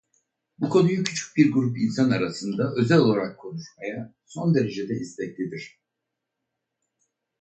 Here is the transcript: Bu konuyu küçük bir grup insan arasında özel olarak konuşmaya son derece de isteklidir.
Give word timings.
Bu 0.59 0.69
konuyu 0.69 1.03
küçük 1.03 1.37
bir 1.37 1.51
grup 1.51 1.77
insan 1.77 2.09
arasında 2.11 2.73
özel 2.75 2.97
olarak 2.97 3.39
konuşmaya 3.39 4.13
son 4.25 4.55
derece 4.55 4.89
de 4.89 4.93
isteklidir. 4.93 5.79